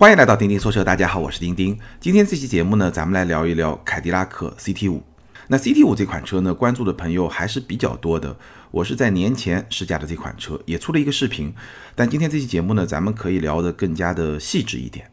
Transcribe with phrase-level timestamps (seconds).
[0.00, 1.78] 欢迎来到钉钉说车，大家好，我是钉钉。
[2.00, 5.02] 今天这期节目呢，咱们来聊一聊凯迪拉克 CT 五。
[5.48, 8.34] 那 CT 五这款车呢，关注的朋友还是比较多的。
[8.70, 11.52] 我是在年前试驾的这款车，也出了一个视频。
[11.94, 15.10] 但今天这期节目呢，咱们可以聊得更加的细致一点。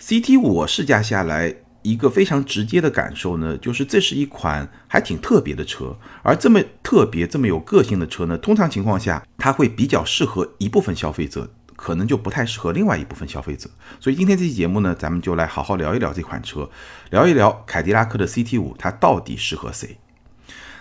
[0.00, 5.96] CT 五我试驾下来，一个非常直接的感受呢，就是这是一款还挺特别的车。
[6.24, 11.48] 而这么特别、这么有个性的车呢，通常情况下，它会比较适合一部分消费者。
[11.78, 13.70] 可能就不太适合另外一部分消费者，
[14.00, 16.68] 所以今天这期节目呢，咱们就来好好聊一聊这款车，
[17.10, 19.96] 聊一聊凯迪拉克的 CT 五，它到底适合谁？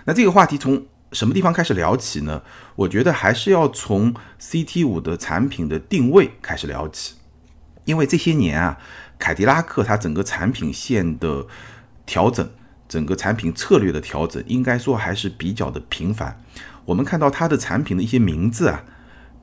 [0.06, 2.42] 那这个话题从什么地方开始聊起呢？
[2.76, 7.14] 我觉得还是要从 CT 五的产品的定位开始聊起，
[7.86, 8.80] 因为这些年啊，
[9.20, 11.46] 凯迪拉克它整个产品线的
[12.08, 12.50] 调整，
[12.90, 16.44] 整个产品策略的调整，应该说还是比较的频繁。
[16.86, 18.84] 我们看到它的产品的一些名字啊，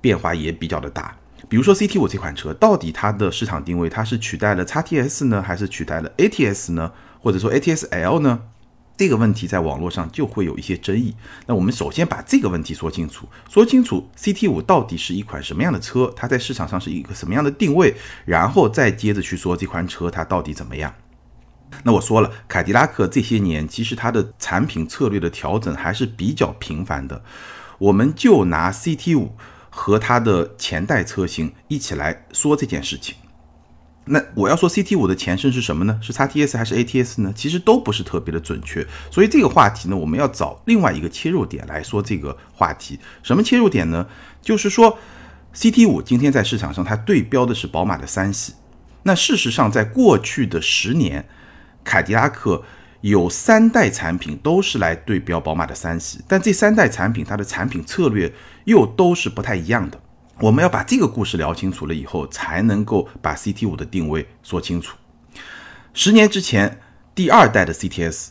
[0.01, 1.17] 变化也比较的大。
[1.49, 8.41] 比如说 CT 五这款车，到底它的市场定位，它是取代了 XTS 呢，还是取代了 ATS 呢，或者说 ATS L 呢？
[8.97, 11.17] 这个问题在网络上就会有一些争议。
[11.47, 20.95] 那我们首先把这个问题说清楚，说清楚 CT 五到底是一款什么样的车，它在市场上是一个什么样的定位，然后再接着去说这款车它到底怎么样。
[21.83, 27.25] 那我说了，凯迪拉克这些年其实它的产品策略的调整还是比较频繁的。
[27.79, 29.35] 我们就拿 CT 五。
[29.77, 33.17] 和它的前代车型一起来说这件事情。
[34.05, 35.99] 那我要说 CT 五的前身是什么呢？
[36.01, 37.33] 是 XTS 还是 ATS 呢？
[37.35, 38.87] 其实都不是特别的准确。
[39.11, 43.01] 所以这个话题呢，我们要找另外一个切入点来说这个话题。
[43.23, 44.07] 什么切入点呢？
[44.41, 44.97] 就是说
[45.55, 48.55] CT 五今天在市场上它对标的是宝马的三系。
[49.03, 51.29] 那事实上，在过去的十年，
[51.83, 52.63] 凯迪拉克。
[53.05, 58.33] 有三代产品都是来对标宝马的三系，但这三代产品它的产品策略
[58.65, 60.01] 又都是不太一样的。
[60.41, 64.97] 我们要把这个故事聊清楚了以后，才能够把 CT 五的定位说清楚。
[65.93, 66.81] 十年之前，
[67.15, 68.29] 第二代的 CTS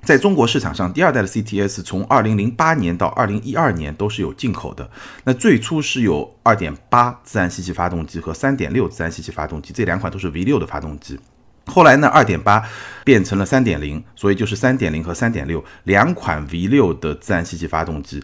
[0.00, 4.90] 在中国市场上，第二代的 CTS 从二零零八年到二零一二年都是有进口的。
[5.24, 11.20] 那最初是有二点八自然吸气发动机和三点六自然吸气发动机，这两款都是 V 六的发动机。
[11.66, 12.62] 后来呢，二点八
[13.04, 18.22] 变成了三点零，所以就是三点零和三点六两款 V 六的自然吸气发动机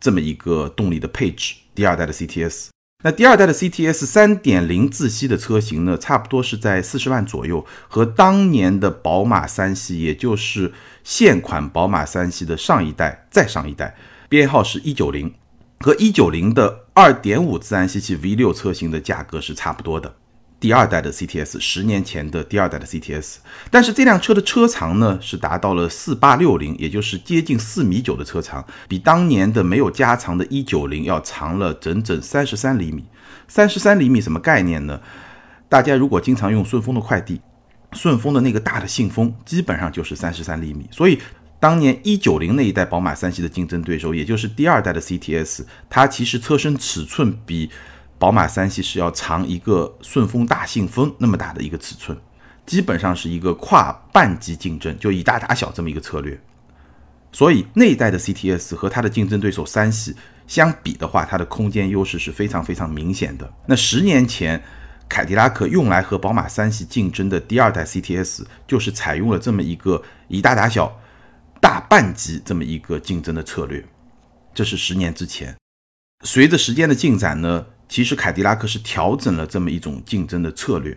[0.00, 1.54] 这么一个动力的配置。
[1.74, 2.68] 第二代的 CTS，
[3.04, 10.72] 那第二代的 CTS 三点零自吸的车型呢，差不多是在四十万左右，和当年的宝马三系，也就是
[11.04, 13.94] 现款宝马三系的上一代、再上一代，
[14.28, 15.32] 编号是一九零，
[15.80, 20.14] 和一九零的二点五自然吸气 V 六车型的价格是差不多的。
[20.60, 23.36] 第二代的 CTS，十年前的第二代的 CTS，
[23.70, 33.04] 但是这辆车的车长呢是达到了四八六零，也就是接近四米九的车长，比当年的没有加长的一九零要长了整整三十三厘米。
[33.46, 35.00] 三十三厘米什么概念呢？
[35.68, 37.40] 大家如果经常用顺丰的快递，
[37.92, 40.88] 顺丰的那个大的信封基本上就是三十三厘米。
[40.90, 41.20] 所以
[41.60, 47.70] 当年一九零那一代宝马三系的竞争对手，也就是第二代的 CTS，它其实车身尺寸比。
[48.18, 52.18] 宝马三系是要长一个顺丰大信封那么大的一个尺寸，
[52.66, 56.38] 基本上是一个跨半级竞争，就以大打小这么一个策略。
[57.30, 63.52] 所以那一代的 CTS 和它的竞争对手三系相比的话，它的空间优势是非常非常明显的。
[63.66, 64.60] 那十年前，
[65.08, 71.00] 凯迪拉克用来和宝马三系竞争的第二代 CTS 就是采用了这么一个以大打小、
[71.60, 73.86] 大半级这么一个竞争的策略。
[74.52, 75.54] 这是十年之前，
[76.24, 77.66] 随着时间的进展呢？
[77.88, 80.96] 其实凯迪拉克是调整了这么一种竞争的策略，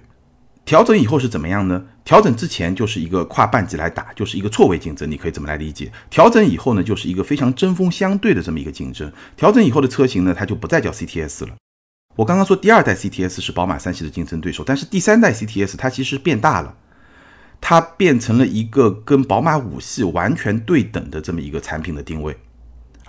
[0.65, 1.85] 调整以后是怎么样呢？
[2.03, 5.91] 调整之前就是一个跨半级来打，就是一个错位竞争，你可以怎么来理解？
[6.09, 9.11] 调整以后呢，就是一个非常针锋相对的这么一个竞争。
[9.37, 11.55] 调整以后的车型呢，它就不再叫 CTS 了。
[12.17, 16.75] 我刚刚说第二代 CTS 是宝马三系的竞争对手，但是第三代 CTS 它其实变大了，
[17.61, 22.35] 它变成了一个跟宝马五系完全对等的这么一个产品的定位。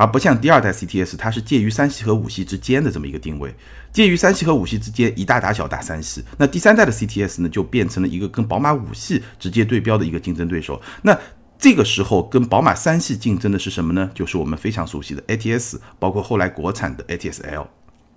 [0.03, 3.55] 而不像第二代 CTS，它是介于三系和五系之间的这么一个定位，
[3.93, 6.25] 介于三系和五系之间，以大打小打三系。
[6.39, 10.83] 那第三代的 CTS 呢，就变成了一个跟宝马五系直接对标的一个竞争对手。
[11.03, 11.17] 那
[11.57, 14.11] 这个时候跟宝马三系竞争的是什么呢？
[14.13, 17.69] 就是我们非常熟悉的 ATS，包括后来国产的 ATS L。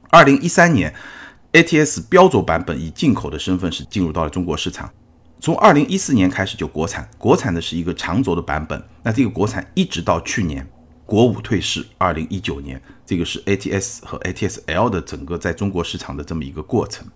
[0.10, 0.92] 二零一三年
[1.54, 4.90] ，ATS 标轴版本以进口的身份是进入到了中国市场，
[5.40, 8.84] 从二零一四年开始就国产，国产的是一个长轴的版本。
[9.04, 10.68] 那这个国产一直到去年。
[11.06, 17.08] 国五退市，二零一九年，这个是 ATS 和 ATS L 的整个在中国市场的这么一个过程。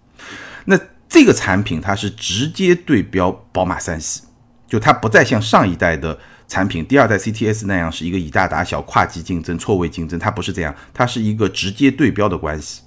[0.65, 4.21] 那这个产品它是直接对标宝马三系，
[4.67, 12.81] 就它不再像上一代的产品第二代 CTS 那样是一个以大打小、跨级竞争、错位竞争，它不是这样，它是一个直接对标的关系。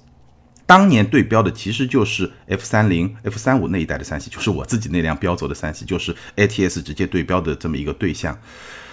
[0.65, 8.39] 当年对标的其实就是 F 三零、F 三五那一代的三系，就是我自己那辆标轴的三系，就是 ATS 直接对标的这么一个对象。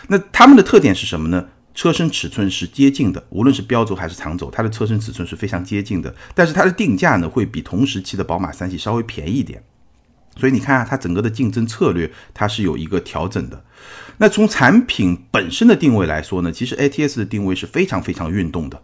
[0.09, 1.47] 那它们的特点是什么呢？
[1.75, 6.14] 车身尺寸是接近的，无论是标轴还是长轴，它的车身尺寸是非常接近的。
[6.34, 9.62] 但是它的定价呢，会比同时期的宝马三系稍微便宜一点。
[10.37, 13.64] 所以你看啊，它整个的竞争策略它是有一个调整的。
[14.19, 18.81] 那从产品本身的定位来说呢，其实 ATS 的定位是非常非常运动的。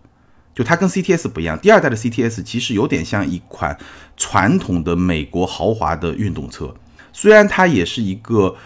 [0.55, 3.77] 就它跟 CTS 不一样，第二代的 CTS 其实有点像一款
[4.17, 6.75] 传统的美国豪华的运动车，
[7.13, 8.57] 虽然它也是一个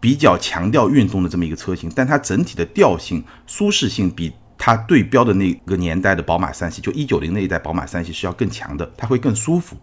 [0.00, 9.76] 比较强调运动的这么一个车型，但它整体的调性、舒适性比它对标的那个年代的宝马三系，就一九零那一代宝马三系是要更强的，它会更舒服。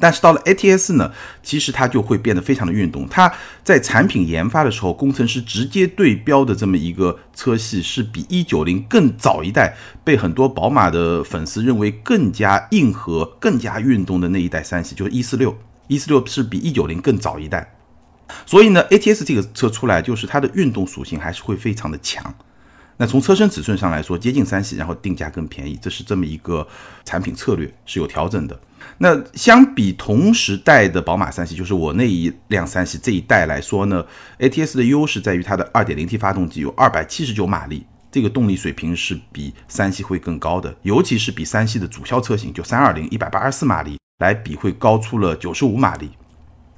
[0.00, 1.12] 但是到了 ATS 呢，
[1.44, 3.06] 其实它就会变得非常的运动。
[3.08, 3.32] 它
[3.62, 15.56] 在产品研发的时候，工程师直接对标的这么一个车系，是比一九零更早一代，被很多宝马的粉丝认为更加硬核、更加运动的那一代三系，就是一四六。
[15.86, 17.74] 一四六是比一九零更早一代，
[18.46, 22.34] 所以呢，ATS 这个车出来，就是它的运动属性还是会非常的强。
[22.98, 26.66] 那从车身尺寸上来说，接近三系，然后定价更便宜，这是这么一个
[27.04, 28.60] 产品策略是有调整的。
[28.98, 34.04] 那相比同时代的宝马三系，就是我那一辆三系这一代来说呢
[34.38, 46.10] ，ATS 的优势在于它的 2.0T 发动机有279马力，这个动力水平是比三系会更高的，尤其是比三系的主销车型就320 184马力来比会高出了95马力，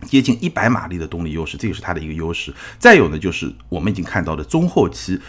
[0.04, 2.54] 接近100马力的动力优势，这个是它的一个优势。
[2.78, 5.20] 再有呢，就是我们已经看到的中后期。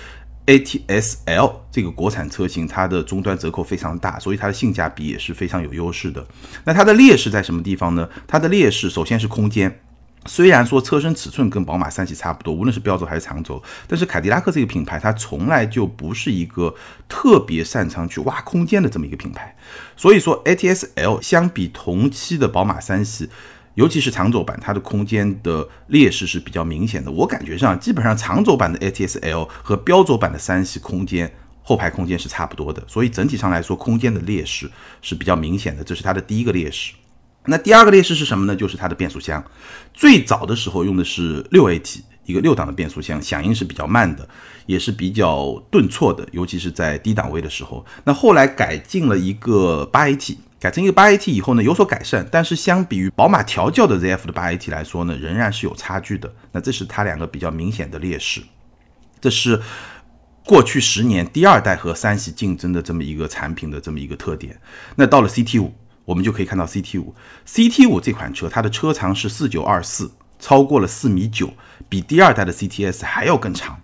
[0.48, 6.24] ATS L 这个国产车型，它的终端折扣非常大，所以它的性价比也是非常有优势的。
[6.66, 8.08] 那它的劣势在什么地方呢？
[8.28, 9.80] 它的劣势首先是空间，
[10.28, 16.76] 虽然说车身尺寸跟宝马三系差不多，无论是标轴还是长轴，但是凯迪拉克这个品牌它从来就不是一个
[17.10, 19.58] 特别擅长去挖空间的这么一个品牌，
[19.98, 23.32] 所以说 ATS L 相比同期的宝马三系。
[23.76, 27.12] 尤其是长轴版，它的空间的劣势是比较明显的。
[27.12, 31.32] 我感觉上，基本上长轴版的 ATS L 和标轴版的三系空间
[31.62, 35.84] 后排空间是差不多的，所以整体上来说，空间的劣势是比较明显的。
[35.84, 36.94] 这是它的第一个劣势。
[37.48, 38.56] 那第二个劣势是什么呢？
[38.56, 39.44] 就是它的变速箱。
[39.94, 44.28] 最早的时候用的是六 AT，一个六档的变速箱，响应是比较慢的，
[44.66, 47.86] 也是比较顿挫的，尤其是在低档位的时候。
[48.06, 50.38] 那后来改进了一个八 AT。
[50.66, 56.34] 改成一个八 AT 以后呢，有所改善，但是相比于宝马调教的 ZF 的八 AT 来说呢，仍然是有差距的。
[56.52, 58.42] 那这是它两个比较明显的劣势。
[59.22, 59.62] 这是
[60.44, 64.60] 过去十年第二代和三系竞争的这么一个产品的这么一个特点。
[64.96, 65.72] 那到了 CT 五，
[66.04, 67.14] 我们就可以看到 CT 五
[67.48, 71.54] ，CT 五这款车它的车长是四九二四，超过了四米九，
[71.88, 73.80] 比第二代的 CTS 还要更长。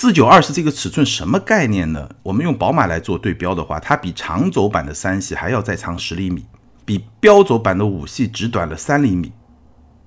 [0.00, 2.08] 四九二是这个尺寸什么概念呢？
[2.22, 6.46] 我们用宝马来做对标的话，它比长轴版的三系还要再长十厘米，
[6.84, 9.32] 比标轴版的五系只短了三厘米。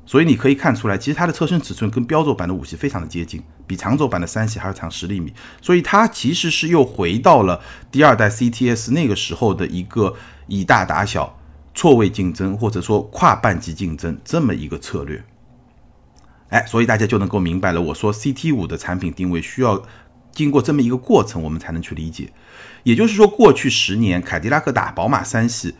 [0.05, 5.33] 所以你可以看出来，其实它的车身尺寸跟标轴版的五系非常的接近，比长轴版的三系还要长十厘米。
[5.61, 7.59] 所以它其实是又回到了
[7.91, 10.15] 第二代 CTS 那个时候的一个
[10.47, 11.37] 以大打小、
[11.75, 15.21] 错位竞争或者说跨半级竞争这么一个策略。
[16.51, 17.81] 哎，所以大家就能够明白了。
[17.81, 19.81] 我说 CT 五的产品定位需要
[20.31, 22.29] 经过这么一个过程，我们才能去理解。
[22.83, 25.75] 也就是说，过去十年凯迪拉克打宝马三系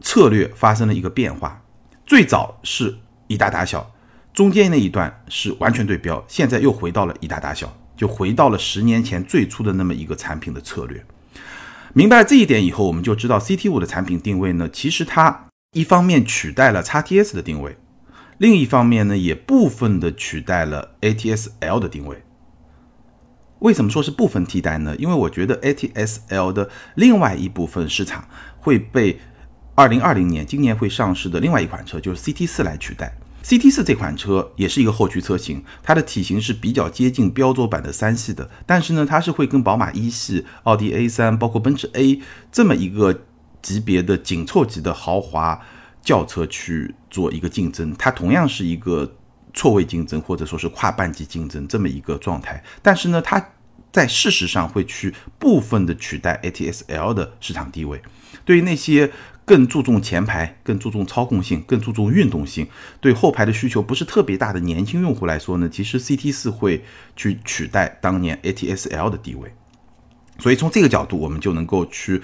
[0.00, 1.62] 策略发生了一个变化。
[2.06, 3.92] 最早是以大打小，
[4.32, 11.04] 中间那一段是完全对标，现在又回到了以大打小，就回到了十年前最初的那么一个产品的策略。
[11.92, 17.76] 明白了这一点以后，我们就知道 CT 五的产品定位呢，其实它一方面取代了 XTS 的定位。
[18.38, 22.22] 另一方面呢，也部分的取代了 ATS L 的定位。
[23.58, 24.94] 为什么说是部分替代呢？
[24.96, 28.28] 因为我觉得 ATS L 的另外一部分市场
[28.60, 29.18] 会被
[29.74, 33.18] 2020年今年会上市的另外一款车，就是 CT 四来取代。
[33.42, 42.20] CT 四这款车也是一个后驱车型，它的体型是比较接近标轴版的三系的，但是呢，它是会跟宝马一系、奥迪 A 三，包括奔驰 A
[42.52, 43.22] 这么一个
[43.60, 45.60] 级别的紧凑级的豪华。
[46.08, 49.14] 轿车去做一个竞争，它同样是一个
[49.52, 52.64] 错位竞争，或者说是跨半级竞争这么一个状态。
[52.80, 53.50] 但是呢，它
[53.92, 58.00] 在事实上会去部分的取代 ATS L 的市场地位。
[58.46, 59.12] 对于那些
[59.44, 62.66] 更注重前排、更注重操控性、更注重运动性，
[63.02, 66.82] 对后排的需求不是特别大的年轻用户来说呢，其实 CT 四会
[67.16, 69.52] 去取代当年 ATS L 的地位。
[70.38, 72.22] 所以从这个角度，我们就能够去。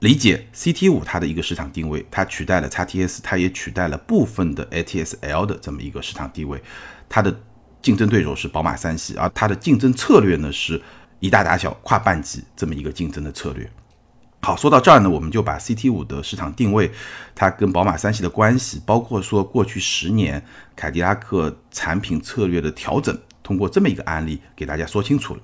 [0.00, 6.62] 理解 CT 五它的一个市场定位，它取代了 XTS，它也取代了部分的 ATS L 的这么一个市场地位。
[7.08, 7.40] 它的
[7.82, 10.80] 竞争对手是宝马三系，而它的竞争策略呢是
[11.18, 13.68] 以大打小、跨半级这么一个竞争的策略。
[14.40, 16.92] 好，说到这儿呢，我们就把 CT 五的市场定位，
[17.34, 20.44] 它跟宝马三系的关系，包括说过去十年
[20.76, 25.40] 凯迪拉克产品策略的调整，通过这么一个案例给大家说清楚了。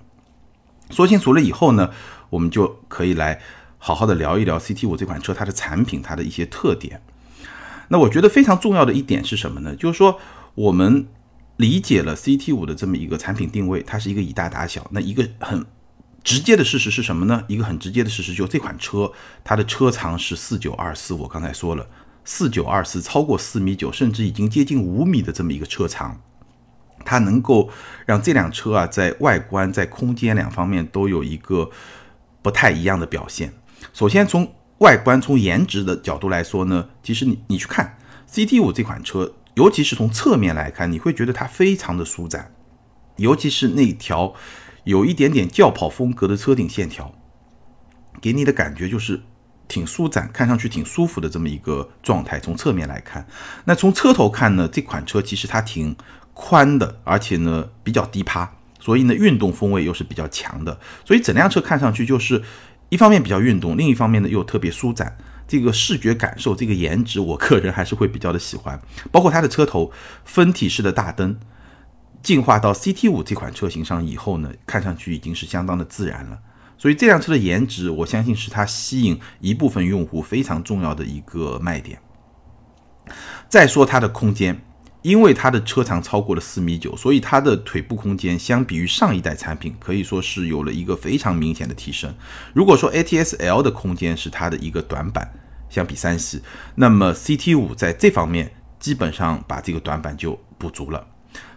[0.90, 1.90] 说清楚了以后呢，
[2.30, 3.40] 我们就可以来
[3.86, 7.02] 好好的聊一聊 CT 五这款车它的产品它的一些特点。
[7.88, 9.76] 那我觉得非常重要的一点是什么呢？
[9.76, 10.18] 就是说
[10.54, 11.06] 我们
[11.58, 15.66] 理解了 CT 五的这么一个产品定位，它是一个以大打小，那一个很。
[16.22, 17.44] 直接的事实是什么呢？
[17.46, 19.12] 一个很直接的事实，就这款车
[19.44, 21.86] 它的车长是四九二四，我刚才说了，
[22.24, 26.18] 四九二四超过四米九，甚至已经接近五米的这么一个车长，
[27.04, 27.68] 它能够
[28.06, 31.70] 让这辆车啊在外观、在空间两方面都有一个
[32.40, 33.52] 不太一样的表现。
[33.94, 37.96] 首先从外观、从颜值的角度来说呢，其实你你去看
[38.30, 42.52] CT 五这款车，尤其是从侧面来看，你会觉得它非常的舒展，
[43.16, 44.34] 尤其是那条。
[44.82, 47.14] 有一点点轿跑风格的车顶线条，
[48.20, 49.22] 给你的感觉就是
[49.66, 52.38] 挺舒展，看上去挺舒服的这么一个状态。
[52.38, 53.26] 从侧面来看，
[53.64, 55.96] 那从车头看呢，这款车其实它挺
[56.34, 60.78] 宽的，而且呢比较低趴，所以呢运动风味又是比较强的。
[61.02, 62.42] 所以整辆车看上去就是
[62.94, 65.16] 一方面比较运动，另一方面呢又特别舒展。
[65.48, 68.80] 这个视觉感受，这个颜值，我个人还是会比较的喜欢。
[69.10, 69.90] 包括它的车头
[70.24, 71.36] 分体式的大灯。
[72.22, 76.38] 进化到 CT 五这款车型上以后呢，看上去已经是相当的自然了。
[76.78, 81.98] 所以这辆车的颜值，我相信是它吸引一部分用户非常重要的一个卖点。
[83.48, 84.62] 再说它的空间，
[85.04, 92.14] 因为它的车长超过了四米九，所以它的腿部空间相比于上一代产品可以说是有了一个非常明显的提升。
[92.54, 95.30] 如果说 ATS L 的空间是它的一个短板，
[95.68, 96.40] 相比三系，
[96.76, 101.06] 那么 CT 五在这方面基本上把这个短板就补足了。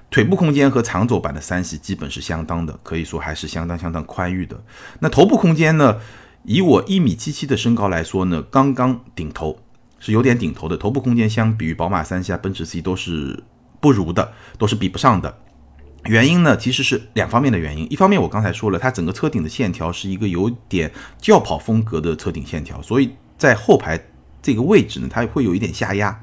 [0.10, 4.62] 腿部空间和长轴版的三系基本是相当的，可以说还是相当相当宽裕的。
[5.00, 6.01] 那头部空间呢？
[6.44, 9.60] 以我一米七七的身高来说呢，刚刚顶头，
[10.00, 10.77] 是有点顶头的。
[10.77, 13.44] 头部空间相比于宝马三系啊、奔驰 C 都是
[13.80, 15.38] 不如的，都是比不上的。
[16.06, 17.86] 原因呢，其实是两方面的原因。
[17.92, 24.00] 一方面我刚才说了，它整个车顶的线条是一个有点轿跑风格的车顶线条，所以在后排
[24.42, 26.18] 这个位置呢，它会有一点下压。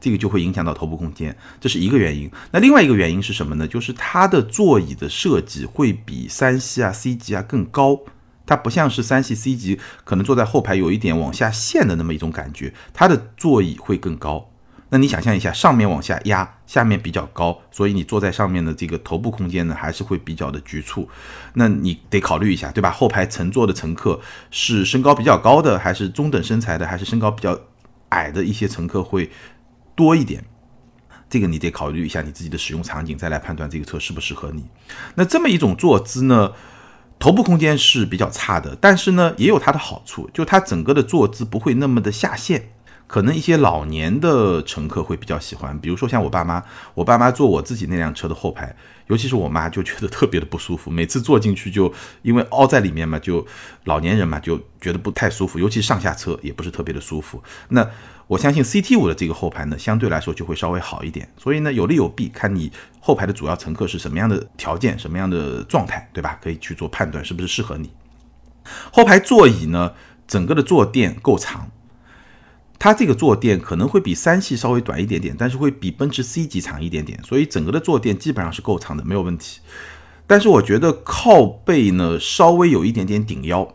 [0.00, 2.30] 这个就会影响到头部空间，这是一个原因。
[2.50, 3.66] 那另外一个原因是什么呢？
[3.66, 7.98] 就是它的座椅的设计会比三系啊、C 级啊更高，
[8.46, 14.50] 它不像是三系、C 级可能坐在后排有一点往下陷的那么一种感觉，它的座椅会更高。
[14.90, 21.08] 那你想象一下，上面往下压，下面比较高，所以你坐在上面的这个头部空间呢，还是会比较的局促。
[21.54, 22.90] 那你得考虑一下，对吧？
[22.90, 24.20] 后排乘坐的乘客
[24.50, 27.58] 是身高比较高的，还是中等身材的，还是身高比较
[28.10, 29.30] 矮的一些乘客会？
[29.96, 30.44] 多一点，
[31.30, 34.64] 这个你得考虑一下你自己的使用场景，再来判断这个车适不适合你。
[35.14, 36.52] 那这么一种坐姿呢，
[37.24, 42.68] 头部空间是比较差的，但是呢也有它的好处，就它整个的坐姿不会那么的下陷。
[43.06, 46.62] 可能一些老年的乘客会比较喜欢，比如说像我爸妈，
[46.92, 48.76] 我爸妈坐我自己那辆车的后排，
[49.06, 51.90] 尤其是我妈就觉得特别的不舒服，每次坐进去就
[52.20, 53.46] 因为凹在里面嘛，就
[53.84, 57.42] 老年人嘛就觉得不太舒服，尤其上下车也不是特别的舒服。
[57.70, 57.88] 那
[58.26, 61.28] 我相信 CT 五的这个后排呢，相对来说就会稍微好一点。
[61.36, 66.38] 所以呢，有利有弊，看你后排的主要乘客是什么样的条件、什么样的状态，对吧？
[66.42, 67.90] 可以去做判断是不是适合你。
[68.90, 69.92] 后排座椅呢，
[70.26, 71.70] 整个的坐垫够长。
[72.76, 79.60] 它这个坐垫可能会比三系稍微短一点点，但是会比奔驰 C 级长一点点，所以整个的坐垫基本上是够长的，没有问题。
[80.26, 83.66] 但是我觉得靠背呢稍微有一点点顶腰，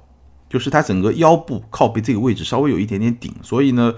[0.50, 3.94] 就是它整个腰部靠背这个位置稍微有一点点顶，所以呢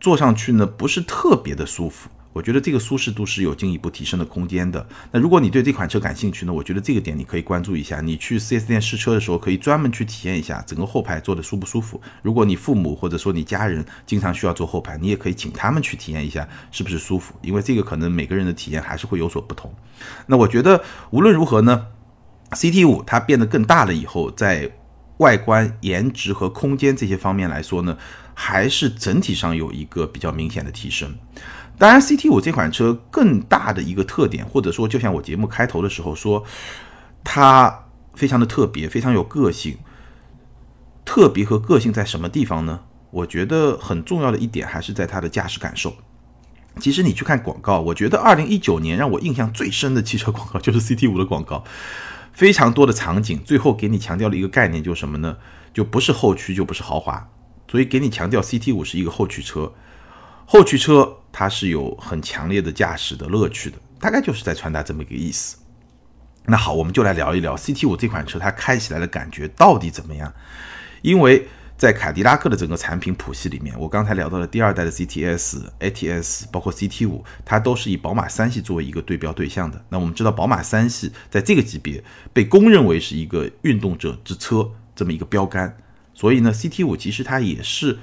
[0.00, 2.08] 坐上去呢不是特别的舒服。
[2.34, 4.86] 我觉得这个舒适度是有进一步提升的空间的。
[5.10, 8.00] 那如果你对这款车感兴趣呢，我觉得这个点你可以关注一下。
[8.00, 12.00] 你去 4S 店试车的时候，可以专门去体验一下整个后排坐的舒不舒服。
[12.22, 19.74] 如果你父母或者说你家人经常需要坐后排，你也可以请他们去体验一下是不是舒服，因为这个可能每个人的体验还是会有所不同。
[20.26, 21.86] 那我觉得无论如何呢
[22.50, 24.70] ，CT 五它变得更大了以后，在
[25.16, 27.98] 外观、颜值和空间这些方面来说呢，
[28.40, 31.12] 还是整体上有一个比较明显的提升。
[31.76, 36.44] 当然，CT 五这款车更大的一个特点，或者说就像我节目开头的时候说，
[37.24, 39.78] 它非常的特别，非常有个性。
[41.04, 42.82] 特别和个性在什么地方呢？
[43.10, 45.96] 我觉得很重要的一点还是在它的驾驶感受。
[46.78, 51.64] 其实你去看广告，我觉得二零一九年让我印象最深的汽车广告就是 CT 五的广告，
[52.32, 55.38] 非常多的场景，最后给你强调了一个概念，就是什么呢？
[55.74, 57.28] 就不是后驱就不是豪华，
[57.70, 59.72] 所以给你强调 CT 五是一个后驱车。
[60.46, 65.58] 后驱车它是有很强烈的驾驶的乐趣的，大概就是在传达这么一个意思。
[66.46, 70.32] 那好，我们就来聊一聊 CT 五这款车它开起来的感觉到底怎么样？
[71.02, 71.46] 因为
[71.76, 79.84] 在凯迪拉克的整个产品谱系里面，我刚才聊到的第二代的 CTS、ATS，包括 CT 五，它都是以宝马三系作为一个对标对象的。
[79.90, 85.76] 那我们知道，宝马三系在这个级别被公认为是一个运动者之车这么一个标杆，
[86.18, 87.96] 所以呢，CT 五其实它也是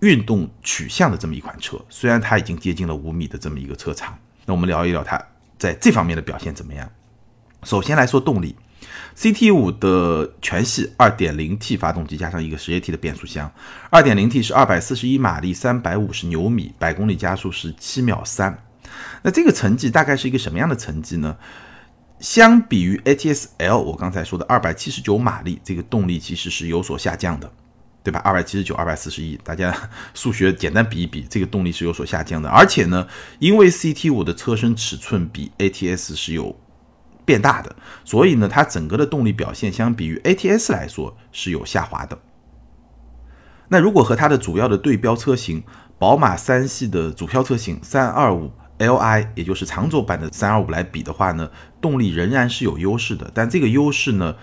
[0.00, 4.18] 运动取向的这么一款车，虽然它已经接近了五米的这么一个车长。
[4.46, 5.22] 那我们聊一聊它
[5.58, 6.90] 在这方面的表现怎么样。
[7.62, 8.56] 首先来说动力。
[9.14, 13.52] CT 五的全系 2.0T 发动机加上一个 10AT 的变速箱
[13.90, 18.54] ，2.0T 是241马力，350牛米，百公里加速是7秒3。
[19.22, 21.36] 那这个成绩大概是一个什么样的成绩呢？
[22.24, 27.52] 相比于 ATS L，我刚才说的279马力，这个动力其实是有所下降的，
[28.02, 29.76] 对吧？279、241，大家
[30.14, 32.48] 数学简单比一比，这个动力是有所下降的。
[32.48, 33.06] 而且呢，
[33.40, 36.58] 因为 CT 五的车身尺寸比 ATS 是有
[37.26, 37.76] 变大的，
[38.06, 42.18] 所以呢，它整个的动力表现相比于 ATS 来说是有下滑的。
[43.68, 45.62] 那如果和它的主要的对标车型
[45.98, 51.50] 宝马三系的主销车型三二五 Li，也就是长轴版的三二五来比的话呢，
[51.80, 54.34] 动力仍然是有优势的，但这个优势呢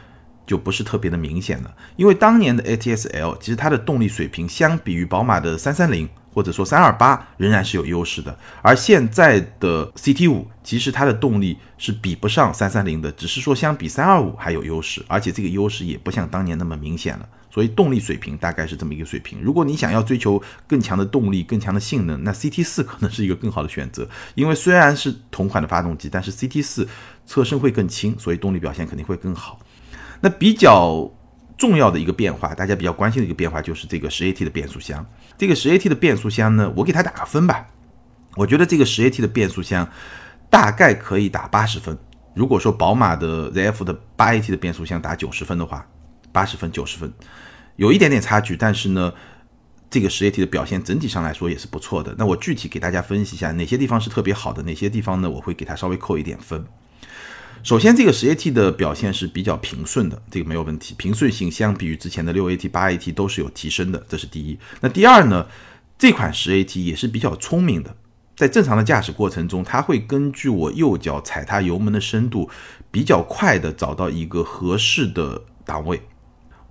[0.46, 6.10] 就不是特别的明显了，因为当年的 ATS L 其实它的动力水平相比于宝马的三三零。
[6.34, 17.28] 或者说三二八仍然是有优势的，而现在的 CT 五其实它的动力是比不上三三零的，只是说相比三二五还有优势，而且这个优势也不像当年那么明显了。
[17.52, 19.42] 所以动力水平大概是这么一个水平。
[19.42, 26.88] 如果你想要追求更强的动力、更强的性能，那 CT 四可能是一个更好的选择，因为虽然是同款的发动机，但是 CT 四
[27.28, 29.60] 车身会更轻，所以动力表现肯定会更好。
[30.22, 31.12] 那比较。
[31.58, 35.06] 重要的一个变化，大家比较关心的一个变化就是这个十 AT 的变速箱。
[35.38, 37.68] 这个十 AT 的变速箱呢，我给它打个分吧。
[38.36, 39.88] 我觉得这个十 AT 的变速箱
[40.50, 41.96] 大概可以打八十分。
[42.34, 45.88] 如果说宝马的 ZF 的八 AT 的变速箱打九十分的话，
[46.32, 47.12] 八十分九十分，
[47.76, 48.56] 有一点点差距。
[48.56, 49.14] 但是呢，
[49.90, 52.16] 这个十 AT 的表现整体上来说也是不错的。
[52.18, 56.66] 那我具体给大家分析一下哪些地方是特别好的，哪些地方呢，我会给它稍微扣一点分。
[57.64, 60.96] 首先，这个十 AT 的表现是比较平顺的，这个没有问题。
[60.98, 64.58] 平顺性相比于之前的六 AT、八 AT 都是有提升的，这是第一。
[64.80, 65.48] 那第二呢？
[66.00, 67.96] 这款十 AT 也是比较聪明的，
[68.36, 72.50] 在正常的驾驶过程中，它会根据我右脚踩踏油门的深度，
[72.90, 76.02] 比较快的找到一个合适的档位。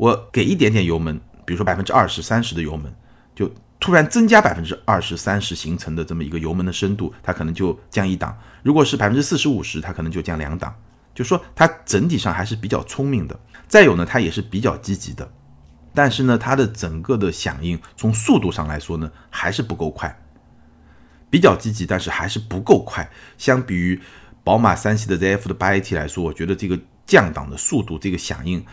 [0.00, 2.90] 我给一点点油门，比如说百分之二十三十的油门，
[3.34, 8.34] 就突然增加百分之二十三十形成的这么一个油门的深度，它可能就降一档。
[8.62, 10.74] 如果是百分之四十五十，它可能就降两档，
[11.14, 13.38] 就说它整体上还是比较聪明的。
[13.68, 15.30] 再有呢，它也是比较积极的，
[15.92, 20.18] 但是呢，它的整个的响应从速度上来说呢，还是不够快。
[21.28, 23.06] 比较积极，但是还是不够快。
[23.36, 24.00] 相比于
[24.42, 28.64] 宝马三系的 ZF 的八 AT 来说，我觉得这个降档的速度，这个响应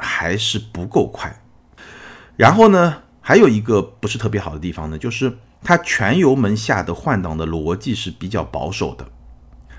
[0.00, 1.40] 还是不够快。
[2.36, 5.36] 然后呢，还有一个不是特别好的地方呢，就是。
[5.62, 9.06] 它全油门下的换挡的逻辑是比较保守的，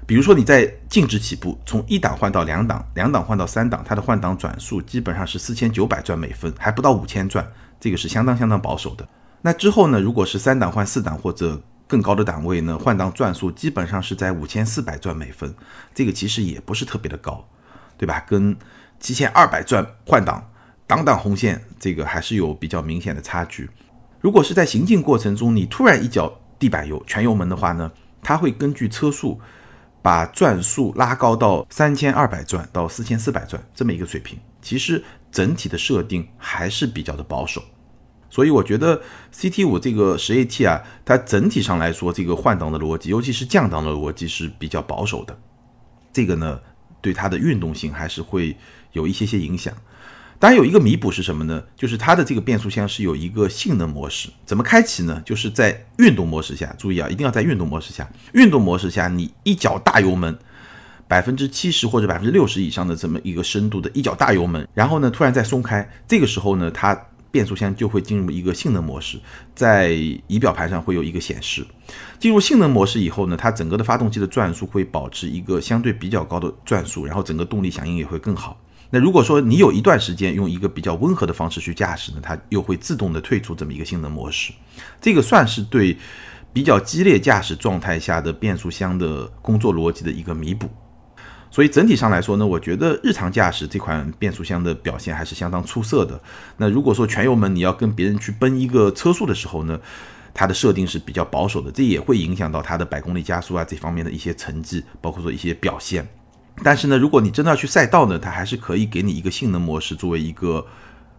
[0.05, 9.07] 比如说你在静止起步，从一档换到两档，两档换到三档，它的换挡转速基本上是四千九百转每分，还不到五千转，这个是相当相当保守的。
[9.41, 15.51] 那之后呢，如果是三档换四档或者更高的档位呢，换挡转速基本上是在五千四百转每分，
[15.95, 17.43] 这个其实也不是特别的高，
[17.97, 18.23] 对吧？
[18.27, 18.55] 跟
[19.01, 20.49] 七千二百转换挡，
[20.87, 23.69] 挡档红线，这个还是有比较明显的差距。
[24.21, 29.41] 如果是在行进过程中，你突然一脚地板油全油门的话呢，它会根据车速
[30.03, 34.39] 把转速拉高到三千二百转到四千四百转这么一个水平。
[34.61, 37.63] 其实整体的设定还是比较的保守，
[38.29, 39.01] 所以我觉得
[39.33, 45.35] CT 五这个十 AT 啊，它整体上来说这个换挡的逻辑，尤其是降档的逻辑是比较保守的。
[46.13, 46.59] 这个呢，
[47.01, 48.55] 对它的运动性还是会
[48.93, 49.73] 有一些些影响。
[50.39, 51.63] 当然有一个弥补是什么呢？
[51.75, 55.21] 就是它的这个变速箱是有一个性能模式，怎么开启呢？
[55.23, 58.09] 就是在运动模式下，注意啊，一定要在运动模式下。
[58.33, 60.35] 运动模式下，你一脚大油门，
[61.07, 66.99] 百分之七十或者百分之六十以上的这么一个深度的一脚大油门，然后呢，突然再松开，这个时候呢，它
[67.29, 69.19] 变速箱就会进入一个性能模式，
[69.53, 71.63] 在仪表盘上会有一个显示。
[72.17, 78.59] 进入性能模式以后呢，它整个的发动机的转速会保持一个相对比较高的转速，然后整个动力响应也会更好。
[78.93, 84.51] 那如果说你有一段时间用一个比较温和的方式去驾驶呢，它又会自动的退出这么一个性能模式，
[84.99, 85.97] 这个算是对
[86.51, 90.69] 比较激烈驾驶状态下的变速箱的工作逻辑的一个弥补。
[91.49, 96.21] 所以整体上来说呢，我觉得日常驾驶这款变速箱的表现还是相当出色的。
[96.57, 99.79] 那如果说全油门你要跟别人去奔一个车速的时候呢，
[100.33, 106.07] 它的设定是比较保守的，这也会影响到它的百公里加速啊这方面的一些成绩，包括说一些表现。
[106.63, 110.65] 但是呢，如果你真的要去赛道呢，它还是可以给你一个性能模式作为一个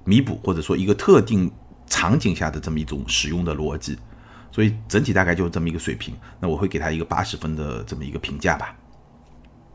[0.04, 1.50] 弥补，或者说一个特定
[1.86, 3.98] 场景下的这么一种使用的逻辑。
[4.50, 6.14] 所以整体大概就是这么一个水平。
[6.38, 8.76] 那我会给它一个八十分的这么一个评价吧。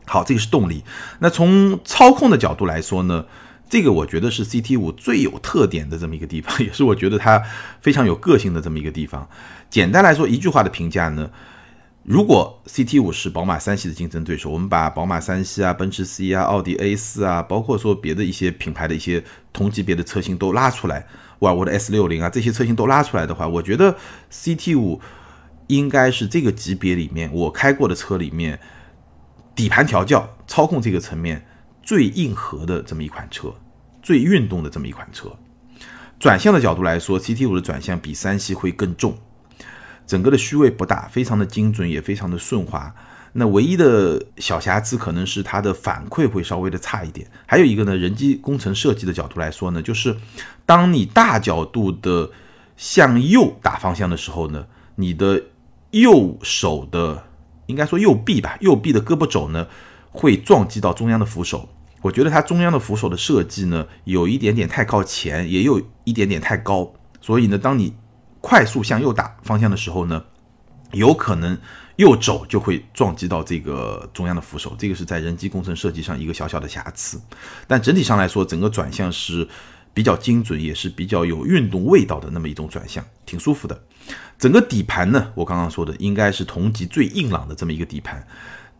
[0.06, 0.82] 好，这个是动力。
[1.18, 3.26] 那从操控的角度来说呢，
[3.68, 7.42] 这个我觉得是 CT 五最有特点的这么一个地方， 也是我觉得它
[7.82, 9.28] 非常有个性的这么一个地方。
[9.68, 11.28] 简单来说，一句话的评价呢，
[12.02, 21.06] 如果 CT 五是宝马三系的竞争对手，我们把宝马三系啊、奔驰 C 啊、奥迪 A 四啊，包括说别的一些品牌的一些同级别的车型都拉出来，
[21.40, 23.96] 沃尔沃的 S 六零啊这些车型都拉出来的话，我觉得
[24.32, 25.00] CT 五
[25.66, 28.58] 应该是这个级别里面我开过的车里面。
[29.54, 31.44] 底盘调教、操控这个层面
[31.82, 33.52] 最硬核的这么一款车，
[34.00, 35.36] 最运动的这么一款车。
[36.20, 39.18] 转向的角度来说，CT 五的转向比三系会更重，
[40.08, 42.92] 整个的虚位不大，非常的精准，也非常的顺滑。
[43.34, 47.30] 那唯一的小瑕疵可能是它的反馈会稍微的差一点。
[47.46, 50.16] 还有一个呢，人机工程设计的角度来说呢，就是
[50.66, 52.28] 当你大角度的
[52.76, 54.66] 向右打方向的时候呢，
[54.96, 55.40] 你的
[55.92, 57.24] 右手的。
[57.68, 59.66] 应该说右臂吧，右臂的胳膊肘呢
[60.10, 61.68] 会撞击到中央的扶手。
[62.00, 66.90] 我觉得它中央的扶手的设计呢有一点点太靠前，也有一点点太高。
[67.20, 67.92] 所以呢，当你
[68.40, 70.24] 快速向右打方向的时候呢，
[70.92, 71.58] 有可能
[71.96, 74.74] 右肘就会撞击到这个中央的扶手。
[74.78, 77.20] 这个是在人机工程设计上一个小小的瑕疵。
[77.66, 79.46] 但整体上来说，整个转向是
[79.92, 83.80] 比较精准，也是比较有运动味道的那么一种转向，挺舒服的。
[84.38, 88.24] 整个底盘呢，我刚刚说的应该是同级最硬朗的这么一个底盘。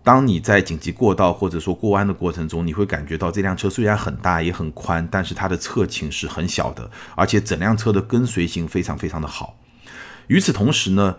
[0.02, 9.56] 当你在紧急过道或者说过弯的过程中，你会感觉到这辆车虽然很大也很宽，但是它的侧倾是很小的，而且整辆车的跟随性非常非常的好。
[10.28, 11.16] 与此同时呢，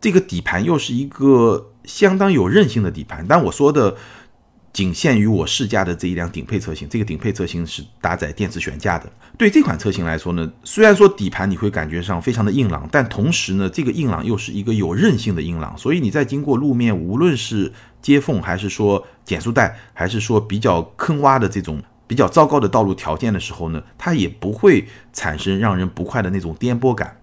[0.00, 3.26] 这个底盘又是一个相当有韧性的底盘。
[3.28, 3.96] 但我说的。
[4.74, 9.10] 仅限于我试驾的这一辆顶配车型，这个顶配车型是搭载电磁悬架的。
[9.38, 15.78] 对这款车型来说呢，虽然说底盘你会感觉上非常的硬朗，但同时呢，这个硬朗又是一个有韧性的硬朗。
[15.78, 27.16] 所以你在经过路面，无论是接缝，还是说减速带，还是说比较坑洼的这种比较糟糕的道路条件的时候呢，它也不会产生让人不快的那种颠簸感。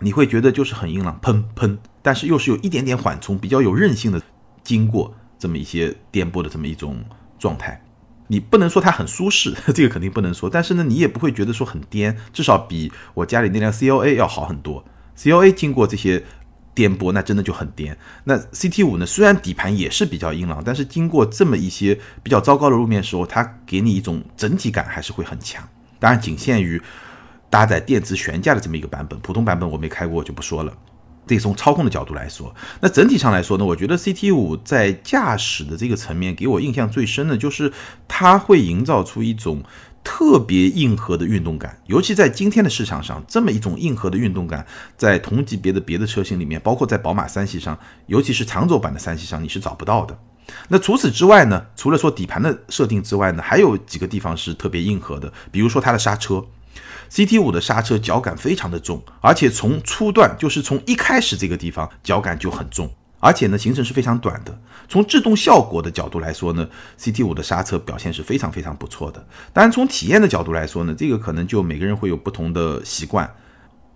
[0.00, 4.20] 你会觉得就是很硬朗，砰砰，但是又是有一点点缓冲，比较有韧性的
[4.64, 5.14] 经过。
[5.38, 7.04] 这么一些颠簸的这么一种
[7.38, 7.80] 状态，
[8.26, 10.50] 你不能说它很舒适， 这个肯定不能说。
[10.50, 14.84] 但是呢，你也不会觉得说很颠，至少比我家里那辆 C L A 要好很多。
[15.14, 16.24] C L A 经过这些
[16.74, 17.96] 颠簸，那真的就很颠。
[18.24, 25.66] 那 C T 五呢，虽然底盘也是比较硬朗，但是经过这么一些比较糟糕的路面时候，它给你一种整体感还是会很强。
[25.98, 26.80] 当然，仅限于
[27.50, 30.72] 搭载电子悬架的这么一个版本，普通版本我没开过，就不说了。
[31.28, 37.72] 这从操控的角度来说，那整体上来说呢，我觉得 CT 五在驾驶的这个层面给我印象最深的就是
[38.08, 39.62] 它会营造出一种
[40.02, 50.18] 特别硬核的运动感，尤其在今天的市场上，这么一种硬核的运动感，在同级别的别的车型里面，包括在宝马三系上，尤其是长轴版的三系上，你是找不到的。
[50.68, 56.42] 那除此之外呢，除了说底盘的设定之外呢，还有几个地方是特别硬核的，比如说它的刹车。
[57.10, 64.60] CT 五的刹车脚感非常的重，而且从初段就是从一开始这个地方脚感就很重，而且呢行程是非常短的。
[64.88, 66.68] 从制动效果的角度来说呢
[66.98, 69.26] ，CT 五的刹车表现是非常非常不错的。
[69.52, 73.30] 当然从体验的角度来说呢，这个可能就每个人会有不同的习惯。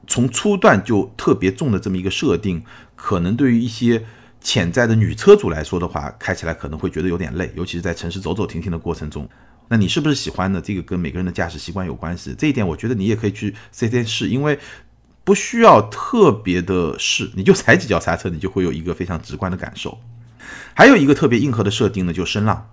[0.06, 2.64] 从初段就特别重的这么一个设定，
[2.96, 4.04] 可能对于一些
[4.40, 9.28] 潜在的女车主来说的话，开起来可能会觉得有点累，尤其是在城市走走停停的过程中。
[9.72, 10.60] 那你是不是喜欢呢？
[10.62, 12.34] 这个跟每个人的驾驶习惯有关系。
[12.36, 14.58] 这一点我觉得你也可以去四 S 店试，因为
[15.24, 19.98] 不需要特别的试，你就踩几脚刹车，你就会有一个非常直观的感受。
[20.74, 22.68] 还有一个特别硬核的设定呢，就是声浪。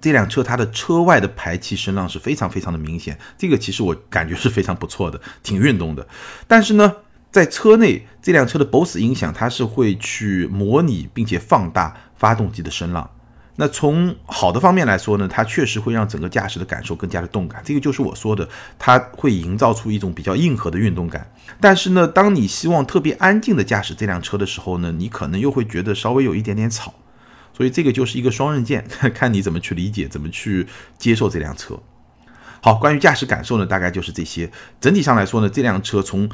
[0.00, 6.04] 这辆车它的车外的排气声浪是非常非常的明显，这个其实我感觉是非常不错的，挺运动的。
[6.48, 6.96] 但是呢，
[7.30, 13.08] 在车内这辆车的 BOSS 音响它是会去模拟并且放大发动机的声浪。
[13.60, 21.30] 那从好的方面来说呢，它确实会让整个驾驶的感受更加的动感，这个就是我说的，它会营造出一种比较硬核的运动感。
[21.60, 26.94] 但是呢，当你希望特别安静的驾驶这辆车的时候呢，你可能又会觉得稍微有一点点吵，
[27.52, 28.82] 所以这个就是一个双刃剑，
[29.14, 31.78] 看你怎么去理解，怎么去接受这辆车。
[32.62, 34.50] 好，关于驾驶感受呢，大概就是这些。
[34.80, 36.26] 整体上来说呢，这辆车从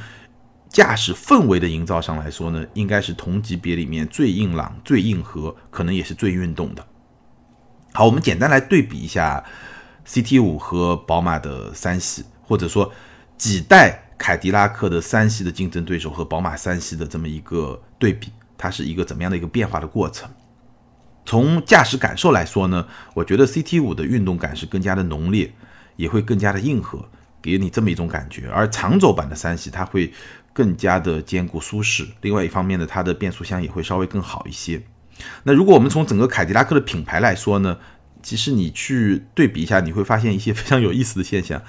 [0.68, 6.86] 驾驶氛围的营造上来说呢，应该是同级别里面最硬朗、最硬核，可能也是最运动的。
[7.96, 9.42] 好，我们简单来对比一下
[10.06, 12.92] CT 五和宝马的三系，或者说
[13.38, 20.28] 几代凯迪拉克的三系的竞争对手和宝马三系的这么一个对比，它是一个怎么样的一个变化的过程？
[21.24, 25.54] 从驾驶感受来说呢，我觉得 CT 五的运动感是更加的浓烈，
[25.96, 27.08] 也会更加的硬核，
[27.40, 28.46] 给你这么一种感觉。
[28.50, 30.12] 而长轴版的三系它会
[30.52, 34.82] 更加的坚固舒适，另外一方面呢，它的变速箱也会稍微更好一些。
[35.44, 37.78] 那如果我们从整个凯迪拉克的品牌来说呢，
[38.22, 41.62] 其实你去对比一下，你会发现一些非常有意思的现象。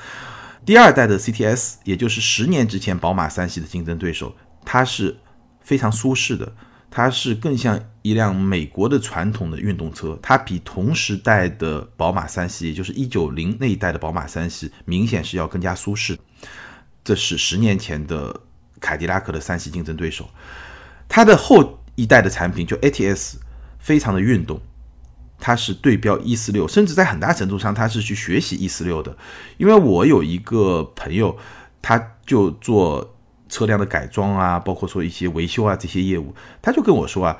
[0.65, 5.17] 第二代的 CTS，也就是十年之前宝马三系的竞争对手，它是
[5.61, 6.53] 非常舒适的，
[6.91, 16.17] 它是更像一辆美国的传统的运动车，它比同时代的宝马三系，也就是一九零那一代的宝马三系，明显是要更加舒适。
[17.03, 18.41] 这是十年前的
[18.81, 20.29] 凯迪拉克的三系竞争对手，
[21.07, 23.33] 它的后一代的产品就 ATS，
[23.77, 24.61] 非常的运动。
[25.39, 29.15] 它是对标一四六，甚至在很大程度上，它是去学习一四六的。
[29.57, 31.37] 因为我有一个朋友，
[31.79, 33.15] 他就做
[33.47, 37.37] 车辆的改装啊，包括说一些维修啊这些业务，他就跟我说啊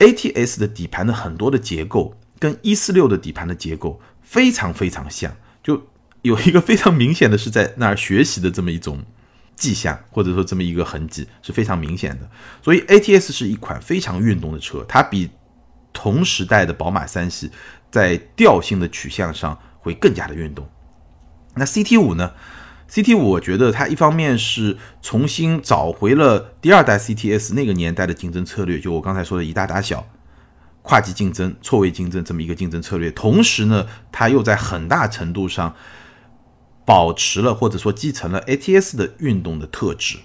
[0.00, 5.86] ，ATS 的底盘的很多的结构跟一四六的底盘的结构非常非常像，就
[6.20, 9.02] 有一个非常明显的是在那儿学习的这么一种
[9.58, 12.30] 迹象，或者说这么一个痕迹是非常明显的。
[12.62, 15.30] 所以 ATS 是一款非常运动的车，它比。
[15.90, 17.50] 同时代的宝马三系
[17.90, 20.68] 在调性的取向上会更加的运动。
[21.56, 22.34] 那 CT 五呢
[22.88, 30.06] ？CT 五我觉得它一方面是重新找回了第二代 CTS 那个年代的竞争策略，就我刚才说的以大打小、
[30.82, 33.10] 跨级竞争、错位竞争这么一个竞争策略。
[33.10, 35.74] 同时呢，它又在很大程度上
[36.88, 40.16] 保持了或者说继承了 ATS 的运动的特质。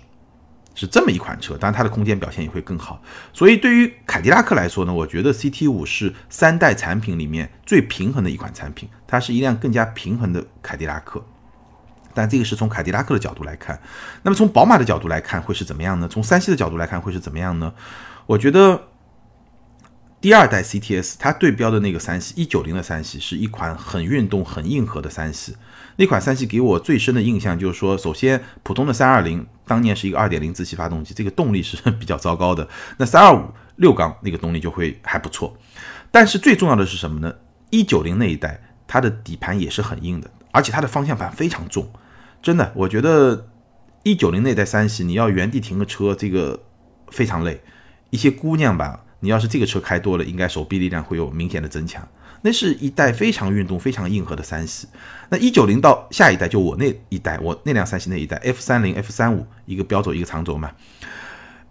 [0.73, 3.03] 是这么一款车，当然它的空间表现也会更好。
[3.33, 11.21] 所以对于凯迪拉克来说呢，我觉得 CT 五是三代产品里面最平衡的一款产品，它是一辆更加平衡的凯迪拉克。
[12.13, 13.77] 但这个是从凯迪拉克的角度来看，
[14.21, 16.07] 那么从宝马的角度来看会是怎么样呢？
[16.07, 17.73] 从三系的角度来看会是怎么样呢？
[18.25, 18.83] 我觉得
[20.21, 25.55] 第二代 CTS 它对标的那个三系一九零的三系是一款很运动、很硬核的三系。
[25.95, 32.67] 那款三系给我最深的印象就是说，首先普通的三二零当年是一个二点零自吸发动机，这个动力是 比较糟糕的。
[32.97, 33.43] 那三二五
[33.75, 35.55] 六缸那个动力就会还不错。
[36.11, 37.33] 但是最重要的是什么呢？
[37.69, 41.91] 一九零那一代它的底盘也是很硬的，而且它的方向盘非常重。
[42.41, 43.49] 真的，我觉得
[44.03, 46.61] 一九零那代三系你要原地停个车，这个
[47.09, 47.61] 非常累。
[48.09, 52.07] 一些姑娘吧，你要是这个车开多了，应该手臂力量会有明显的增强。
[52.43, 54.87] 那是一代非常运动、非常硬核的三系。
[55.29, 60.71] 那一九零到下一代，就我那一代，我那辆三系那一代，F 三零、F 三五，一个标轴，一个长轴嘛。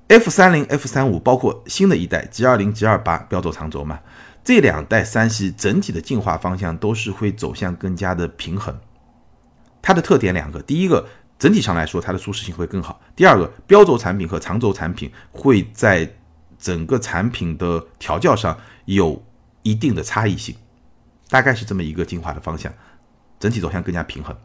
[0.08, 4.00] F 三零、F 三五，包括新的一代 G 二零、G 二八，标轴长轴嘛。
[4.42, 8.76] 这两代三系整体的进化方向都是会走向更加的平衡。
[9.80, 11.06] 它的特点两个，第一个，
[11.38, 16.10] 整体上来说它的舒适性会更好；第二个，标轴产品和长轴产品会在
[16.58, 19.22] 整个产品的调教上有
[19.62, 20.54] 一定的差异性。
[21.32, 22.70] 大概是这么一个进化的方向，
[23.40, 24.36] 整体走向更加平衡。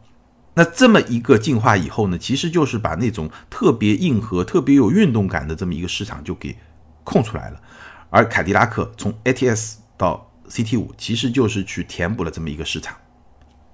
[0.53, 6.57] 那这么一个进化以后呢，其实就是把那种特别硬核、特别有运动感的这么一个市场就给
[7.03, 7.61] 空出来了。
[8.09, 12.95] 而凯迪拉克从 ATS 到 CT 五，其实就是去填补了这么一个市场，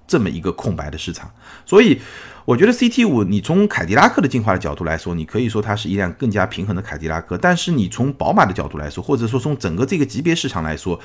[0.08, 1.30] 这么一个空白的市场。
[1.64, 2.00] 所以
[2.44, 7.38] 我觉得 CT 五，你从凯迪拉克的进化的角度来说，你可以说它是一辆更加平衡的凯迪拉克。
[7.38, 11.00] 但是你从宝马的角度来说，或者说从整个这个级别市场来说，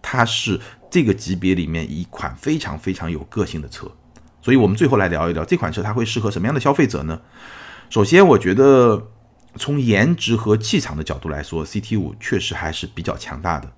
[0.00, 0.60] 它是
[0.96, 3.86] 这个级别里面一款非常非常有个性的车，
[4.40, 7.20] 所以我们最后来聊一聊这款车它会适合什么样的消费者呢？
[7.90, 9.08] 首先，我觉得
[9.56, 13.70] 从颜值和气场的角度来说，CT 五确实还是比较强大的。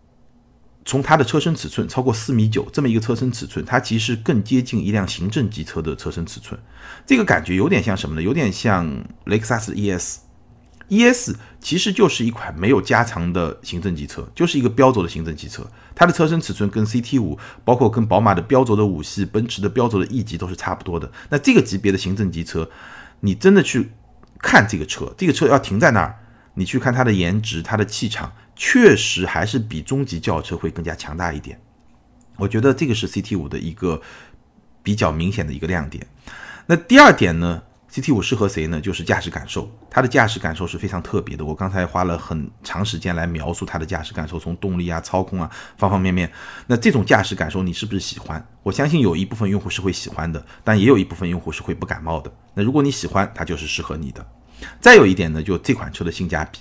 [0.84, 6.56] 从它的车身尺寸超过四米九这么一个车身尺寸，它其实更接近一辆行政级车的车身尺寸，
[7.04, 8.22] 这个感觉有点像什么呢？
[8.22, 10.18] 有点像雷克萨斯 ES。
[10.88, 15.66] ES 其实就是一款没有加长的行政级车，就是一个标轴的行政级车。
[15.94, 21.10] 它的车身尺寸跟 CT 五，包括跟宝马的标轴的五系、奔驰的标轴的 E 级都是差不多的。
[21.28, 22.70] 那这个级别的行政级车，
[23.20, 23.90] 你真的去
[24.38, 26.14] 看这个车，这个车要停在那儿，
[26.54, 31.60] 你去看它的颜值、它的气场，确实还是比中级轿车会更加强大一点。
[32.36, 34.00] 我觉得这个是 CT 五的一个
[34.82, 36.06] 比较明显的一个亮点。
[36.66, 37.62] 那第二点呢
[37.98, 38.80] ？CT 五适合谁呢？
[38.80, 41.44] 就是驾驶感受，它的驾驶感受是非常特别的。
[41.44, 46.30] 我刚才花了很长时间来描述它的驾驶感受，从动力啊、操控啊方方面面。
[46.68, 48.46] 那这种驾驶感受你是不是喜欢？
[48.62, 52.32] 我相信有一部分用户是会喜欢的，但也有一部分用户是会不感冒的。
[52.54, 54.24] 那如果你喜欢，它就是适合你的。
[54.80, 56.60] 再有一点呢，就这款车的性价比，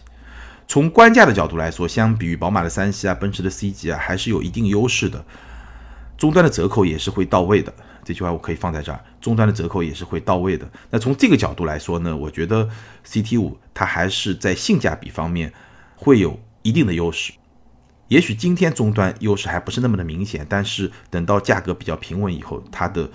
[0.68, 5.24] 从官价的角度来说，相比于宝马的三系啊、奔驰的 C 级啊，还是有一定优势的。
[6.18, 7.72] 终端的折扣也是会到位的。
[8.08, 10.66] 这句话我可以放在这儿，终端的折扣也是会到位的。
[10.90, 12.70] 那从这个角度来说呢，我觉得
[13.06, 15.52] CT 五它还是在性价比方面
[15.98, 17.34] 会有一定的优势。
[18.08, 23.10] 也许今天终端优势还不是那么的明显，但是等到价格比较平稳以后，它的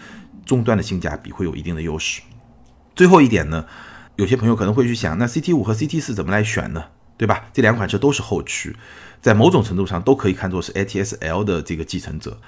[0.45, 2.21] 终端的性价比会有一定的优势。
[2.95, 3.65] 最后一点呢，
[4.17, 6.85] 有些朋友可能会去想，那 CT 五和 CT 四怎么来选呢？
[7.17, 7.47] 对吧？
[7.55, 8.77] 这两款车都是后驱，
[9.23, 12.39] 在某种程度上都可以看作是 ATS L 的这个继承者。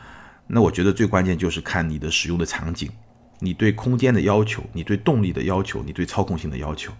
[0.46, 2.90] 那我觉得最关键就是看你的使用的场景，
[3.40, 6.92] 你对空间的要求，你对动力的要求，你对操控性的要求。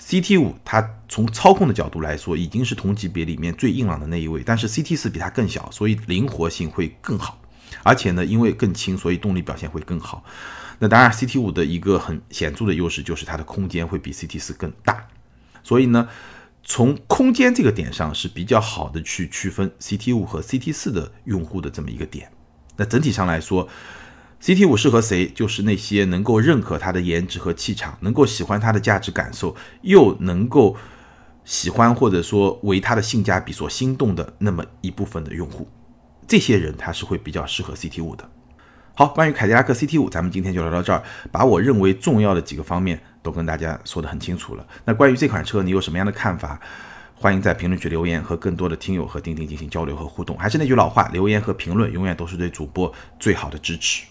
[0.00, 7.40] CT 五它从操控的角度来说，已经是同级别里面最硬朗的那一位，但是 CT 四比它更小，所以灵活性会更好，
[7.82, 10.22] 而且呢，因为更轻，所以动力表现会更好。
[10.78, 15.04] 那当然，CT 五的一个很显著的优势就是它的空间会比 CT 四更大，
[15.64, 16.08] 所以呢，
[16.62, 22.30] 从空间这个点上是比较好的去区分 CT 五和 CT 四的用户的这么一个点。
[22.78, 23.68] 那整体上来说
[24.42, 25.28] ，CT 五适合谁？
[25.28, 30.76] 就是那些能够认可它的颜值和气场，能够喜欢它的价值感受，又能够
[31.44, 35.68] 喜欢或者说为它的性价比所心动的那么一部分的用户。
[36.26, 38.30] 这些人他是会比较适合 CT 五的。
[38.94, 44.66] 好，关于凯迪拉克 CT 五，咱们今天就聊到这儿，把我认为重要的几个方面都跟大家说得很清楚了。
[44.84, 46.60] 那关于这款车，你有什么样的看法？
[47.20, 50.38] 欢迎在评论区留言，和更多的听友和钉钉进行交流和互动。
[50.38, 54.04] 还是那句老话，留言和评论永远都是对主播最好的支持。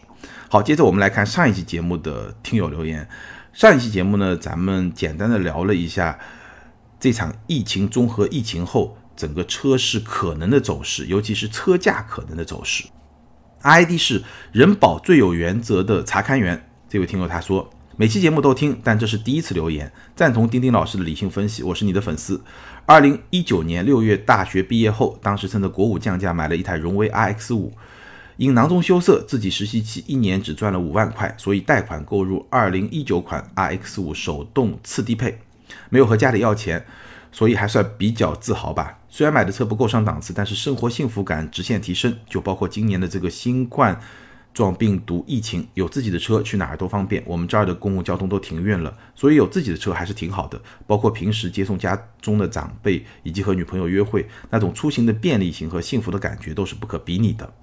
[0.50, 3.08] 好，接着我们来看上一期节目的听友留言。
[3.54, 6.20] 上一期节目呢，咱们简单的聊了一下
[7.00, 12.84] 这场疫情综合疫情后整个车市可能的走势，尤其是车价可能的走势。
[13.62, 17.70] ID 是人保最有原则的查勘员，这位听友他说。
[18.00, 21.64] 每期节目都听，但这是第一次留言，赞同丁丁老师的理性分析。
[21.64, 22.40] 我是你的粉丝。
[22.86, 27.74] 二零一九年六月大学毕业后，当时趁着国五降价买了一台荣威 RX 五，
[28.38, 35.40] 因囊中羞涩，自己实习期一年只赚了五万块，所以贷款购入二零一九款 RX 五手动次低配，
[35.90, 36.86] 没有和家里要钱，
[37.32, 39.00] 所以还算比较自豪吧。
[39.10, 44.00] 虽然买的车不够上档次，但是生活幸福感直线提升，就包括今年的这个新冠。
[44.58, 47.22] 撞病毒疫情，有自己的车去哪儿都方便。
[47.28, 50.60] 我们这儿的公共交通都停运了，所以有自己的车还是挺好的。
[50.88, 57.54] 包括平时接送家中的长辈，以及和女朋友约会，那种出行的便利性和幸福的感觉都是不可比拟的。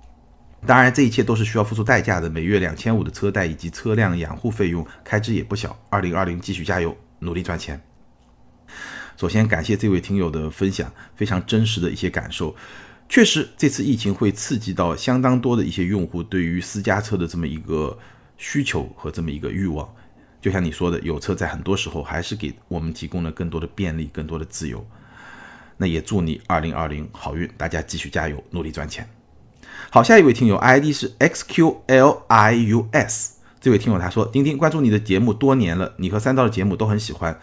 [0.64, 5.76] 当然，这一切都是需要付出代价的，每月两千五的车贷以及车辆养护费用，开支也不小。
[5.90, 7.82] 二零二零继续加油，努力赚钱。
[9.16, 12.54] 首先感谢这位听友的分享，非常真实的一些感受。
[13.14, 17.96] 确实，这次疫情会刺激到相当多的一些用户对于私家车的这么一个
[18.36, 19.88] 需求和这么一个欲望。
[20.42, 24.84] 就像你说的，有车在很多时候还是给我们提供了更多的便利、更多的自由。
[25.76, 29.08] 那也祝你二零二零好运，大家继续加油，努力赚钱。
[29.90, 31.74] 好，下一位听友 ID 是 xqlius，
[33.60, 37.38] 这位听友他说：钉钉关注你的节目多年了，你和三刀的节目都很喜欢。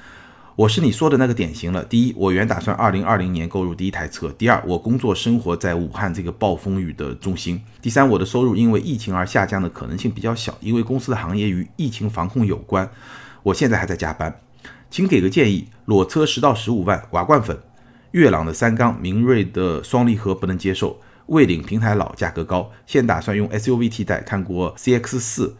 [0.62, 1.84] 我是你说的那个典型了。
[1.84, 4.32] 第一，我原打算二零二零年购入第一台车。
[4.38, 7.60] 第二，我工作生活在武汉这个暴风雨的中心。
[7.82, 12.88] 第三，我的收入因为疫情而下降的可能性比较小，因为公司的行业与疫情防控有关。
[13.42, 14.40] 我现在还在加班，
[14.92, 15.68] 请给个建议。
[15.86, 17.58] 裸车十到十五万，瓦罐粉，
[18.12, 22.70] 悦朗的三缸，明锐的双离合不能接受，蔚领平台老，价格高。
[22.86, 25.56] 现打算用 SUV 替代，看过 CX 四、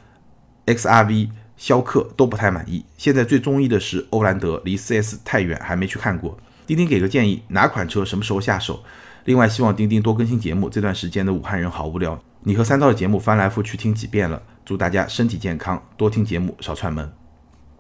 [0.68, 1.30] XRV。
[1.62, 6.36] 逍客都不太满意，现在最中意的是欧蓝德，离 4S 太远，还没去看过。
[6.66, 8.84] 钉钉给个建议，哪款车什么时候下手？
[9.26, 10.68] 另外，希望钉钉多更新节目。
[10.68, 14.42] 这段时间的武汉人好无聊，你和三刀的节目翻来覆去听几遍了。
[14.66, 17.14] 祝大家身体健康，多听节目，少串门。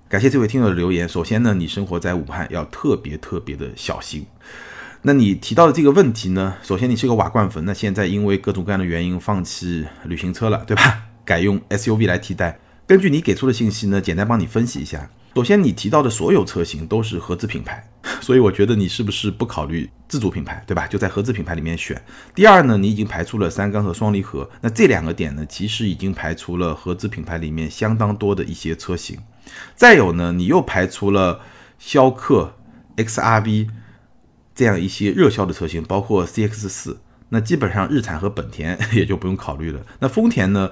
[0.07, 1.09] 感谢这位听友的留言。
[1.09, 4.27] 首先呢，你生活在武汉，要特别特别的小心。
[5.01, 11.05] 那你提到的这个问题呢，首先你是个瓦罐粉，那现在因为各种各样的原因放弃旅行车了，对吧？
[11.25, 12.59] 改用 SUV 来替代。
[12.91, 15.09] 根据你给出的信息呢，简单帮你分析一下。
[15.33, 17.81] 首先，你提到的所有车型都是合资品牌，
[18.19, 20.85] 所以我觉得你是不是不考虑自主品牌，对吧？
[20.87, 22.03] 就在合资品牌里面选。
[22.35, 29.17] 第二呢，你已经排除了三缸和双离合，那这两个点呢，其实已经排除了合资品牌里面相当多的一些车型。
[29.73, 31.39] 再有呢，你又排除了
[31.79, 32.53] 逍客、
[32.97, 33.69] XRV
[34.53, 36.99] 这样一些热销的车型，包括 CX 四，
[37.29, 39.79] 那基本上日产和本田 也就不用考虑了。
[39.99, 40.69] 那丰田呢？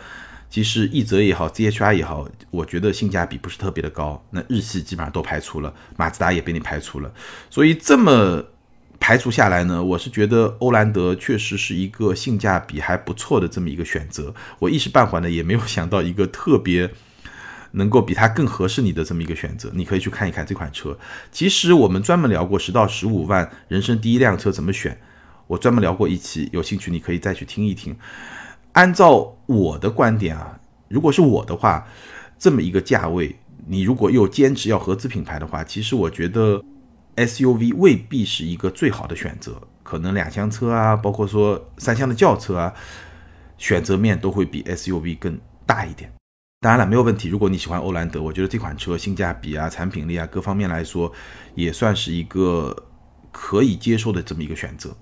[0.50, 4.24] 其实奕泽也好，CHR 也好，我觉得性价比不是特别的高。
[4.32, 7.14] 那日系基本上都排除了，马自达也被你排除了。
[7.52, 8.44] 所以这么
[9.00, 14.34] 排除下来呢，我是觉得欧蓝德确实是一个性价比还不错的这么一个选择。
[14.58, 16.90] 我一时半会呢也没有想到一个特别
[17.74, 19.70] 能够比它更合适你的这么一个选择。
[19.76, 20.98] 你可以去看一看这款车。
[21.32, 25.00] 其实我们专门聊过十到十五万人生第一辆车怎么选，
[25.46, 27.96] 我专门聊过一期，有兴趣你可以再去听一听。
[28.74, 31.88] 按照我的观点啊，如果是我的话，
[32.38, 33.36] 这么一个价位，
[33.68, 36.64] 你如果又坚持要合资品牌的话，其实我觉得
[37.16, 42.74] SUV 未必是一个最好的选择，可能两厢车啊，包括说三厢的轿车啊，
[43.58, 46.12] 选择面都会比 SUV 更大一点。
[46.62, 47.30] 当然了，没有问题。
[47.30, 51.12] 如果你喜欢欧蓝德，我觉得这款车性价比啊、产品力啊各方面来说，
[51.56, 52.76] 也算是一个
[53.32, 54.96] 可以接受的这么一个选择。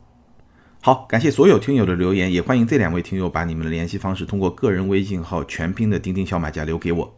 [0.79, 7.13] 好，感谢所有听友的留言，也欢迎这两位听友把你们的联系方式通过个人微信号全拼的钉钉小马甲留给我。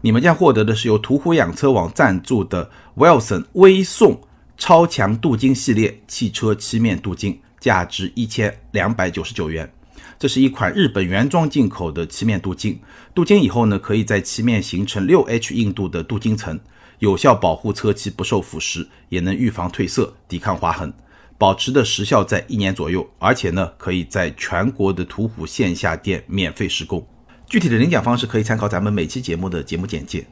[0.00, 4.20] 你们将获得的是由途虎养车网赞助的 Wilson 微送
[4.56, 9.70] 超强镀金系列汽车漆面镀金，价值一千两百九十九元。
[10.18, 12.80] 这是一款日本原装进口的漆面镀金，
[13.14, 16.58] 镀金以后呢，可以在漆面形成六 H 硬度的镀金层，
[16.98, 20.92] 有效保护车漆不受腐蚀，也能预防褪色、抵抗划痕，
[21.38, 23.08] 保持的时效在一年左右。
[23.18, 27.06] 而且呢，可以在全国的途虎线下店免费施工。
[27.46, 30.26] 具体的领奖方式可以参考咱们每期节目的节目简介。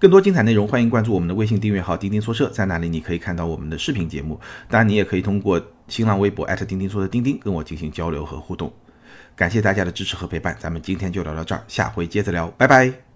[0.00, 4.38] 更多精彩内容，欢迎关注我们的微信订阅号“钉钉说车”，在那里你可以看到我们的视频节目。
[4.68, 8.72] 当然，你也可以通过新浪微博钉钉说的钉钉跟我进行交流和互动。
[9.34, 13.07] 感谢大家的支持和陪伴，咱们今天就聊到这儿，下回接着聊，拜拜。